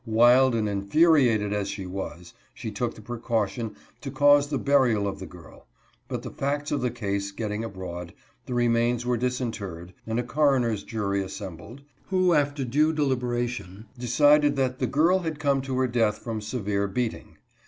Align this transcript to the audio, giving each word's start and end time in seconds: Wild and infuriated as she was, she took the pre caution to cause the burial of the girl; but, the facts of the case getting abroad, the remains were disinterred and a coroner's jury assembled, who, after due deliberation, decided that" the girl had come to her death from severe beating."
Wild 0.07 0.55
and 0.55 0.67
infuriated 0.67 1.53
as 1.53 1.69
she 1.69 1.85
was, 1.85 2.33
she 2.55 2.71
took 2.71 2.95
the 2.95 3.03
pre 3.03 3.19
caution 3.19 3.75
to 4.01 4.09
cause 4.09 4.47
the 4.49 4.57
burial 4.57 5.07
of 5.07 5.19
the 5.19 5.27
girl; 5.27 5.67
but, 6.07 6.23
the 6.23 6.31
facts 6.31 6.71
of 6.71 6.81
the 6.81 6.89
case 6.89 7.31
getting 7.31 7.63
abroad, 7.63 8.11
the 8.47 8.55
remains 8.55 9.05
were 9.05 9.15
disinterred 9.15 9.93
and 10.07 10.19
a 10.19 10.23
coroner's 10.23 10.81
jury 10.83 11.21
assembled, 11.21 11.83
who, 12.07 12.33
after 12.33 12.65
due 12.65 12.91
deliberation, 12.91 13.85
decided 13.95 14.55
that" 14.55 14.79
the 14.79 14.87
girl 14.87 15.19
had 15.19 15.37
come 15.39 15.61
to 15.61 15.77
her 15.77 15.87
death 15.87 16.17
from 16.17 16.41
severe 16.41 16.87
beating." 16.87 17.37